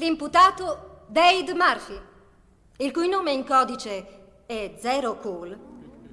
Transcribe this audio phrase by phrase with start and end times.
[0.00, 2.00] L'imputato Dade Murphy,
[2.78, 4.06] il cui nome in codice
[4.46, 5.54] è Zero Cool,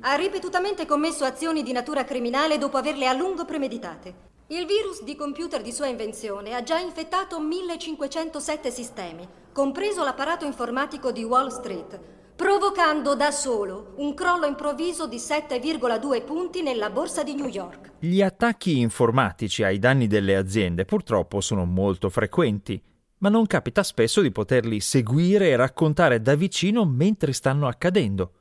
[0.02, 4.14] ha ripetutamente commesso azioni di natura criminale dopo averle a lungo premeditate.
[4.48, 11.14] Il virus di computer di sua invenzione ha già infettato 1507 sistemi, compreso l'apparato informatico
[11.14, 11.98] di Wall Street,
[12.36, 17.94] provocando da solo un crollo improvviso di 7,2 punti nella borsa di New York.
[18.00, 22.84] Gli attacchi informatici ai danni delle aziende purtroppo sono molto frequenti,
[23.20, 28.34] ma non capita spesso di poterli seguire e raccontare da vicino mentre stanno accadendo.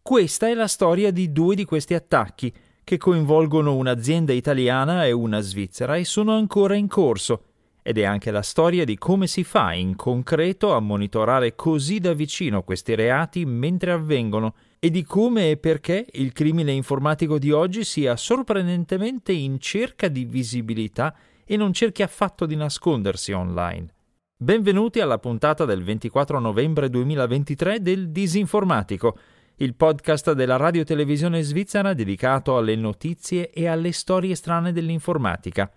[0.00, 5.40] Questa è la storia di due di questi attacchi, che coinvolgono un'azienda italiana e una
[5.40, 7.42] svizzera e sono ancora in corso,
[7.82, 12.14] ed è anche la storia di come si fa in concreto a monitorare così da
[12.14, 17.82] vicino questi reati mentre avvengono e di come e perché il crimine informatico di oggi
[17.82, 21.12] sia sorprendentemente in cerca di visibilità
[21.44, 23.94] e non cerchi affatto di nascondersi online.
[24.38, 29.16] Benvenuti alla puntata del 24 novembre 2023 del Disinformatico,
[29.56, 35.72] il podcast della radio televisione svizzera dedicato alle notizie e alle storie strane dell'informatica.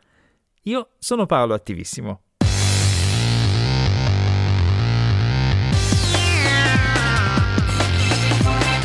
[0.64, 2.24] Io sono Paolo Attivissimo.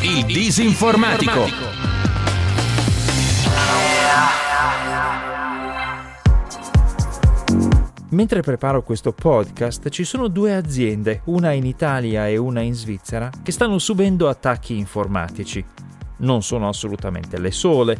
[0.03, 1.84] Il Disinformatico.
[8.15, 13.29] Mentre preparo questo podcast ci sono due aziende, una in Italia e una in Svizzera,
[13.43, 15.63] che stanno subendo attacchi informatici.
[16.19, 17.97] Non sono assolutamente le sole.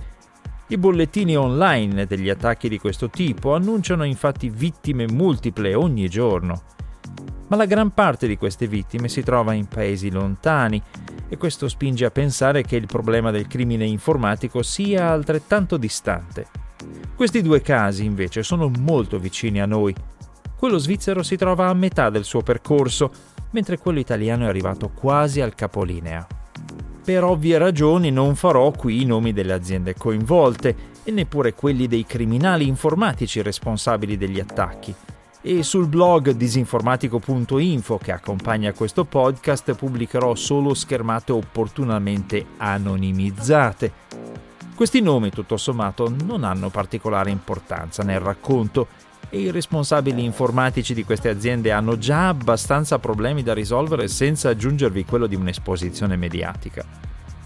[0.67, 6.61] I bollettini online degli attacchi di questo tipo annunciano infatti vittime multiple ogni giorno.
[7.49, 10.81] Ma la gran parte di queste vittime si trova in paesi lontani
[11.27, 16.63] e questo spinge a pensare che il problema del crimine informatico sia altrettanto distante.
[17.15, 19.95] Questi due casi invece sono molto vicini a noi.
[20.57, 23.11] Quello svizzero si trova a metà del suo percorso,
[23.51, 26.27] mentre quello italiano è arrivato quasi al capolinea.
[27.05, 32.03] Per ovvie ragioni non farò qui i nomi delle aziende coinvolte e neppure quelli dei
[32.03, 34.93] criminali informatici responsabili degli attacchi.
[35.41, 44.03] E sul blog disinformatico.info che accompagna questo podcast pubblicherò solo schermate opportunamente anonimizzate
[44.75, 48.87] questi nomi, tutto sommato, non hanno particolare importanza nel racconto
[49.29, 55.05] e i responsabili informatici di queste aziende hanno già abbastanza problemi da risolvere senza aggiungervi
[55.05, 56.85] quello di un'esposizione mediatica.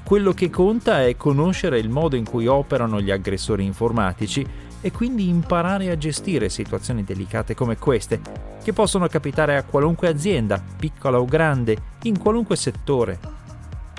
[0.03, 4.45] Quello che conta è conoscere il modo in cui operano gli aggressori informatici
[4.81, 8.19] e quindi imparare a gestire situazioni delicate come queste,
[8.63, 13.19] che possono capitare a qualunque azienda, piccola o grande, in qualunque settore,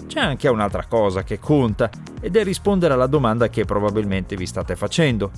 [0.09, 1.89] c'è anche un'altra cosa che conta
[2.21, 5.31] ed è rispondere alla domanda che probabilmente vi state facendo.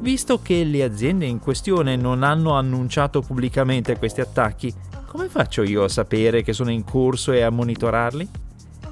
[0.00, 4.72] Visto che le aziende in questione non hanno annunciato pubblicamente questi attacchi,
[5.06, 8.28] come faccio io a sapere che sono in corso e a monitorarli?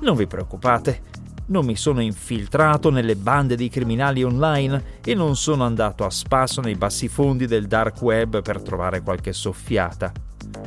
[0.01, 1.03] Non vi preoccupate,
[1.47, 6.61] non mi sono infiltrato nelle bande di criminali online e non sono andato a spasso
[6.61, 10.13] nei bassi fondi del dark web per trovare qualche soffiata.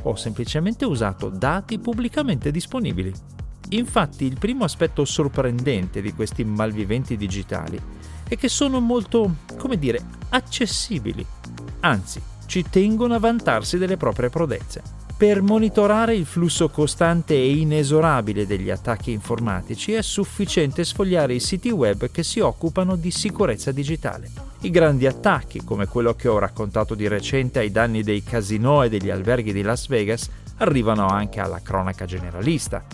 [0.03, 3.12] Ho semplicemente usato dati pubblicamente disponibili.
[3.69, 7.80] Infatti il primo aspetto sorprendente di questi malviventi digitali
[8.28, 10.00] è che sono molto, come dire,
[10.30, 11.25] accessibili.
[11.81, 14.81] Anzi, ci tengono a vantarsi delle proprie prodezze.
[15.16, 21.69] Per monitorare il flusso costante e inesorabile degli attacchi informatici è sufficiente sfogliare i siti
[21.69, 24.31] web che si occupano di sicurezza digitale.
[24.62, 28.90] I grandi attacchi, come quello che ho raccontato di recente ai danni dei casinò e
[28.90, 32.85] degli alberghi di Las Vegas, arrivano anche alla cronaca generalista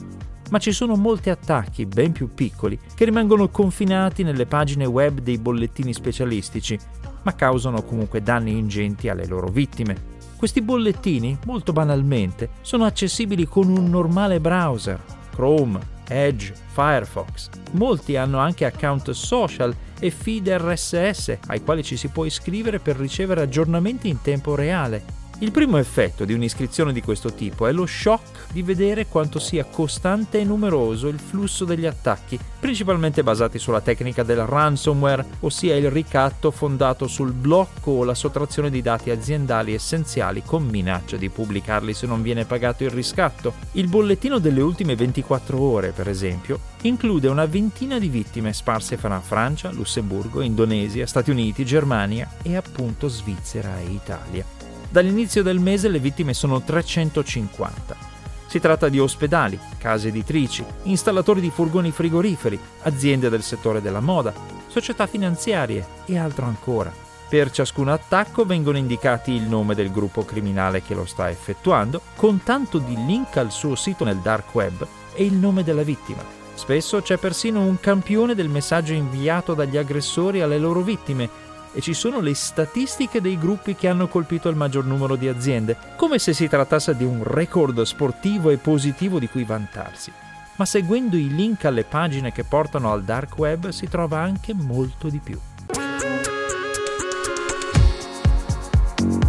[0.50, 5.38] ma ci sono molti attacchi ben più piccoli che rimangono confinati nelle pagine web dei
[5.38, 6.78] bollettini specialistici,
[7.24, 10.14] ma causano comunque danni ingenti alle loro vittime.
[10.38, 15.02] Questi bollettini, molto banalmente, sono accessibili con un normale browser,
[15.32, 17.50] Chrome, Edge, Firefox.
[17.72, 22.96] Molti hanno anche account social e feed RSS ai quali ci si può iscrivere per
[22.96, 27.86] ricevere aggiornamenti in tempo reale il primo effetto di un'iscrizione di questo tipo è lo
[27.86, 33.82] shock di vedere quanto sia costante e numeroso il flusso degli attacchi, principalmente basati sulla
[33.82, 39.74] tecnica del ransomware, ossia il ricatto fondato sul blocco o la sottrazione di dati aziendali
[39.74, 43.56] essenziali con minaccia di pubblicarli se non viene pagato il riscatto.
[43.74, 49.20] Il bollettino delle ultime 24 ore, per esempio, include una ventina di vittime sparse fra
[49.20, 54.65] Francia, Lussemburgo, Indonesia, Stati Uniti, Germania e appunto Svizzera e Italia.
[54.90, 58.14] Dall'inizio del mese le vittime sono 350.
[58.48, 64.34] Si tratta di ospedali, case editrici, installatori di furgoni frigoriferi, aziende del settore della moda,
[64.68, 66.94] società finanziarie e altro ancora.
[67.28, 72.44] Per ciascun attacco vengono indicati il nome del gruppo criminale che lo sta effettuando, con
[72.44, 76.24] tanto di link al suo sito nel dark web e il nome della vittima.
[76.54, 81.30] Spesso c'è persino un campione del messaggio inviato dagli aggressori alle loro vittime
[81.76, 85.76] e ci sono le statistiche dei gruppi che hanno colpito il maggior numero di aziende,
[85.98, 90.10] come se si trattasse di un record sportivo e positivo di cui vantarsi.
[90.56, 95.10] Ma seguendo i link alle pagine che portano al dark web si trova anche molto
[95.10, 95.38] di più.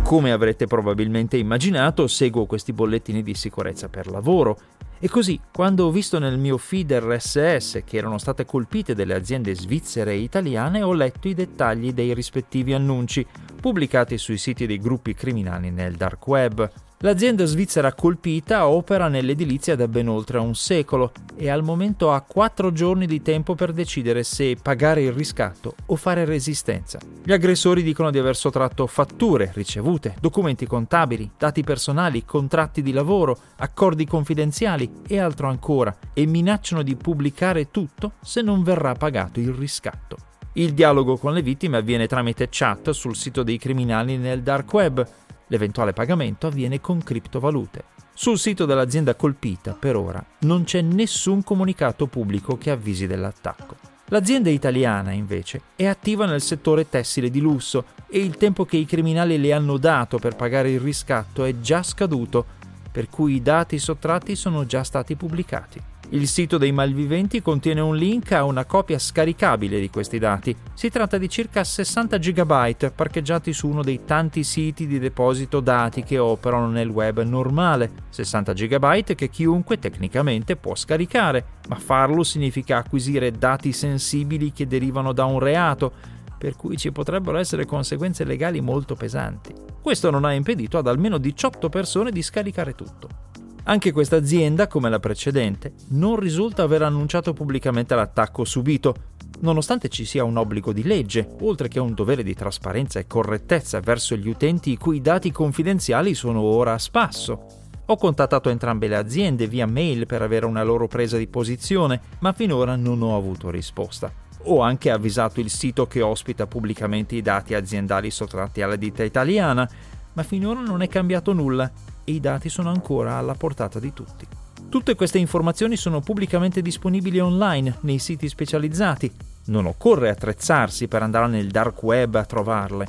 [0.05, 4.57] Come avrete probabilmente immaginato, seguo questi bollettini di sicurezza per lavoro
[4.99, 9.55] e così, quando ho visto nel mio feed RSS che erano state colpite delle aziende
[9.55, 13.27] svizzere e italiane, ho letto i dettagli dei rispettivi annunci
[13.61, 16.71] pubblicati sui siti dei gruppi criminali nel dark web.
[17.01, 22.73] L'azienda svizzera colpita opera nell'edilizia da ben oltre un secolo e al momento ha quattro
[22.73, 26.99] giorni di tempo per decidere se pagare il riscatto o fare resistenza.
[27.23, 33.37] Gli aggressori dicono di aver sottratto fatture, ricevute, documenti contabili, dati personali, contratti di lavoro,
[33.57, 39.53] accordi confidenziali e altro ancora e minacciano di pubblicare tutto se non verrà pagato il
[39.53, 40.17] riscatto.
[40.55, 45.07] Il dialogo con le vittime avviene tramite chat sul sito dei criminali nel dark web
[45.49, 47.85] L'eventuale pagamento avviene con criptovalute.
[48.13, 53.77] Sul sito dell'azienda colpita, per ora, non c'è nessun comunicato pubblico che avvisi dell'attacco.
[54.09, 58.87] L'azienda italiana, invece, è attiva nel settore tessile di lusso e il tempo che i
[58.87, 62.45] criminali le hanno dato per pagare il riscatto è già scaduto,
[62.91, 65.83] per cui i dati sottratti sono già stati pubblicati.
[66.11, 70.55] Il sito dei malviventi contiene un link a una copia scaricabile di questi dati.
[70.73, 76.05] Si tratta di circa 60 GB parcheggiati su uno dei tanti siti di deposito dati
[76.05, 77.91] che operano nel web normale.
[78.11, 85.13] 60 GB che chiunque tecnicamente può scaricare, ma farlo significa acquisire dati sensibili che derivano
[85.13, 85.93] da un reato,
[86.39, 89.53] per cui ci potrebbero essere conseguenze legali molto pesanti.
[89.83, 93.26] Questo non ha impedito ad almeno 18 persone di scaricare tutto.
[93.69, 98.95] Anche questa azienda, come la precedente, non risulta aver annunciato pubblicamente l'attacco subito,
[99.41, 103.81] nonostante ci sia un obbligo di legge, oltre che un dovere di trasparenza e correttezza
[103.81, 107.45] verso gli utenti i cui dati confidenziali sono ora a spasso.
[107.87, 112.33] Ho contattato entrambe le aziende via mail per avere una loro presa di posizione, ma
[112.33, 114.13] finora non ho avuto risposta.
[114.45, 119.69] Ho anche avvisato il sito che ospita pubblicamente i dati aziendali sottratti alla ditta italiana,
[120.13, 121.69] ma finora non è cambiato nulla
[122.07, 124.27] e i dati sono ancora alla portata di tutti.
[124.69, 129.13] Tutte queste informazioni sono pubblicamente disponibili online nei siti specializzati.
[129.47, 132.87] Non occorre attrezzarsi per andare nel dark web a trovarle.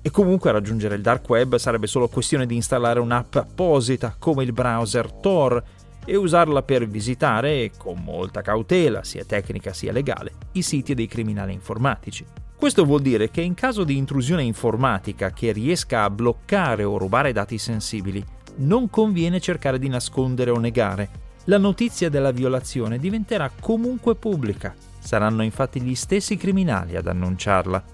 [0.00, 4.52] E comunque raggiungere il dark web sarebbe solo questione di installare un'app apposita come il
[4.52, 5.62] browser Tor
[6.04, 11.52] e usarla per visitare, con molta cautela, sia tecnica sia legale, i siti dei criminali
[11.52, 12.24] informatici.
[12.56, 17.32] Questo vuol dire che in caso di intrusione informatica che riesca a bloccare o rubare
[17.32, 18.24] dati sensibili,
[18.56, 21.22] non conviene cercare di nascondere o negare.
[21.44, 24.74] La notizia della violazione diventerà comunque pubblica.
[24.98, 27.84] Saranno infatti gli stessi criminali ad annunciarla.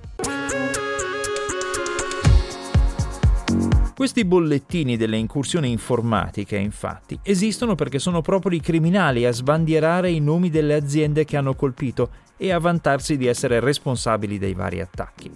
[4.00, 10.20] Questi bollettini delle incursioni informatiche, infatti, esistono perché sono proprio i criminali a sbandierare i
[10.20, 15.30] nomi delle aziende che hanno colpito e a vantarsi di essere responsabili dei vari attacchi.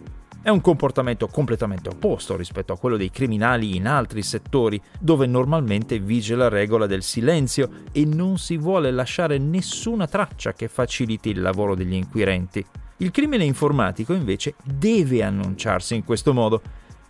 [0.44, 5.99] È un comportamento completamente opposto rispetto a quello dei criminali in altri settori, dove normalmente
[5.99, 11.41] vige la regola del silenzio e non si vuole lasciare nessuna traccia che faciliti il
[11.41, 12.63] lavoro degli inquirenti.
[12.98, 16.60] Il crimine informatico invece deve annunciarsi in questo modo,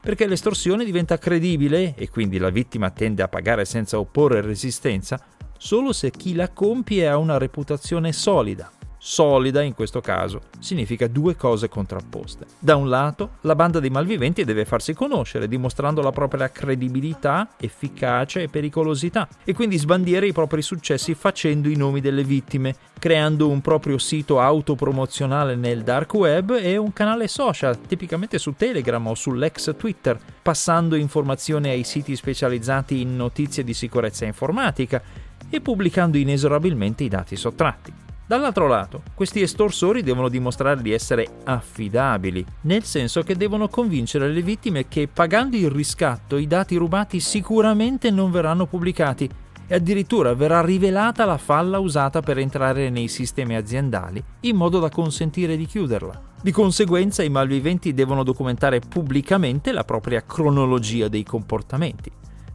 [0.00, 5.18] perché l'estorsione diventa credibile e quindi la vittima tende a pagare senza opporre resistenza
[5.58, 8.70] solo se chi la compie ha una reputazione solida,
[9.06, 12.46] solida in questo caso, significa due cose contrapposte.
[12.58, 18.40] Da un lato, la banda dei malviventi deve farsi conoscere, dimostrando la propria credibilità, efficacia
[18.40, 23.60] e pericolosità, e quindi sbandiere i propri successi facendo i nomi delle vittime, creando un
[23.60, 29.76] proprio sito autopromozionale nel dark web e un canale social, tipicamente su Telegram o sull'ex
[29.76, 35.02] Twitter, passando informazioni ai siti specializzati in notizie di sicurezza informatica
[35.50, 38.03] e pubblicando inesorabilmente i dati sottratti.
[38.26, 44.40] Dall'altro lato, questi estorsori devono dimostrare di essere affidabili, nel senso che devono convincere le
[44.40, 49.28] vittime che pagando il riscatto i dati rubati sicuramente non verranno pubblicati
[49.66, 54.88] e addirittura verrà rivelata la falla usata per entrare nei sistemi aziendali in modo da
[54.88, 56.32] consentire di chiuderla.
[56.40, 62.10] Di conseguenza i malviventi devono documentare pubblicamente la propria cronologia dei comportamenti.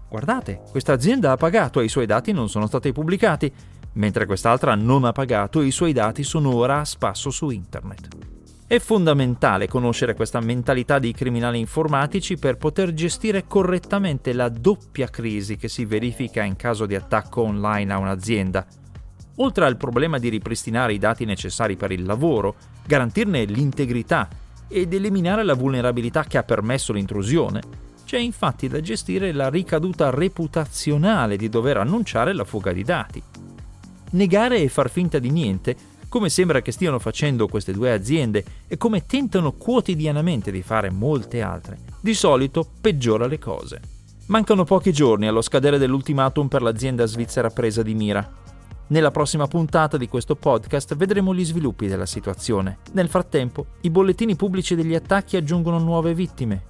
[0.10, 3.52] Guardate, questa azienda ha pagato e i suoi dati non sono stati pubblicati
[3.94, 8.08] mentre quest'altra non ha pagato e i suoi dati sono ora a spasso su internet.
[8.68, 15.58] È fondamentale conoscere questa mentalità dei criminali informatici per poter gestire correttamente la doppia crisi
[15.58, 18.68] che si verifica in caso di attacco online a un'azienda.
[19.38, 24.28] Oltre al problema di ripristinare i dati necessari per il lavoro, garantirne l'integrità
[24.68, 27.62] ed eliminare la vulnerabilità che ha permesso l'intrusione,
[28.06, 33.24] c'è infatti da gestire la ricaduta reputazionale di dover annunciare la fuga di dati.
[34.12, 35.76] Negare e far finta di niente
[36.10, 41.42] come sembra che stiano facendo queste due aziende e come tentano quotidianamente di fare molte
[41.42, 43.80] altre, di solito peggiora le cose.
[44.26, 48.28] Mancano pochi giorni allo scadere dell'ultimatum per l'azienda svizzera presa di mira.
[48.88, 52.80] Nella prossima puntata di questo podcast vedremo gli sviluppi della situazione.
[52.94, 56.69] Nel frattempo, i bollettini pubblici degli attacchi aggiungono nuove vittime.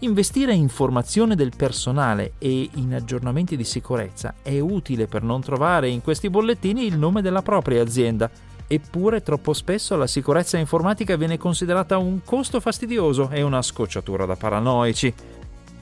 [0.00, 5.88] Investire in formazione del personale e in aggiornamenti di sicurezza è utile per non trovare
[5.88, 8.30] in questi bollettini il nome della propria azienda
[8.72, 14.36] Eppure troppo spesso la sicurezza informatica viene considerata un costo fastidioso e una scocciatura da
[14.36, 15.12] paranoici.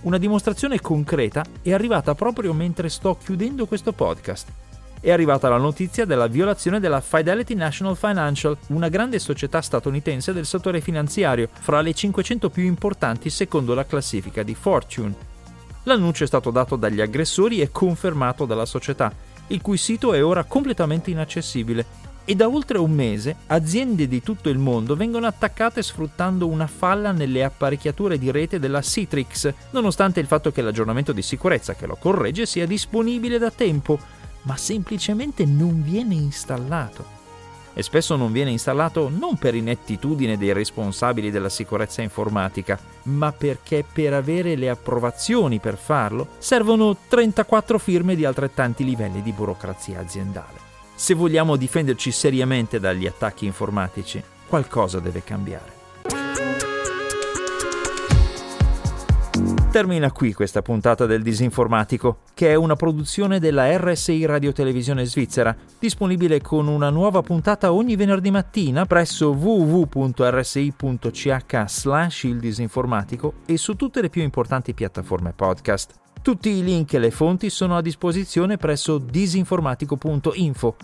[0.05, 4.68] Una dimostrazione concreta è arrivata proprio mentre sto chiudendo questo podcast.
[5.01, 10.45] È arrivata la notizia della violazione della Fidelity National Financial, una grande società statunitense del
[10.45, 15.15] settore finanziario, fra le 500 più importanti secondo la classifica di Fortune.
[15.85, 19.13] L'annuncio è stato dato dagli aggressori e confermato dalla società,
[19.49, 21.87] il cui sito è ora completamente inaccessibile
[22.25, 27.11] e da oltre un mese aziende di tutto il mondo vengono attaccate sfruttando una falla
[27.11, 31.97] nelle apparecchiature di rete della Citrix, nonostante il fatto che l'aggiornamento di sicurezza che lo
[31.99, 33.99] corregge sia disponibile da tempo,
[34.49, 37.17] ma semplicemente non viene installato.
[37.75, 43.85] E spesso non viene installato non per inettitudine dei responsabili della sicurezza informatica, ma perché
[43.91, 50.67] per avere le approvazioni per farlo servono 34 firme di altrettanti livelli di burocrazia aziendale.
[50.95, 55.78] Se vogliamo difenderci seriamente dagli attacchi informatici, qualcosa deve cambiare.
[59.71, 65.55] Termina qui questa puntata del Disinformatico, che è una produzione della RSI Radio Televisione Svizzera,
[65.79, 70.05] disponibile con una nuova puntata ogni venerdì mattina presso www.rsi.ch
[71.67, 75.97] slash il disinformatico e su tutte le più importanti piattaforme podcast.
[76.23, 80.77] Tutti i link e le fonti sono a disposizione presso disinformatico.info.